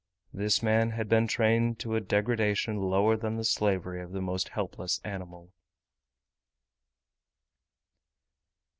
This 0.33 0.63
man 0.63 0.89
had 0.89 1.07
been 1.07 1.27
trained 1.27 1.77
to 1.81 1.93
a 1.93 2.01
degradation 2.01 2.77
lower 2.81 3.15
than 3.15 3.37
the 3.37 3.43
slavery 3.43 4.01
of 4.01 4.13
the 4.13 4.19
most 4.19 4.49
helpless 4.49 4.99
animal. 5.03 5.51